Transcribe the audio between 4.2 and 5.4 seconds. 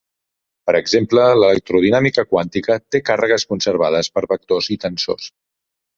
vectors i tensors.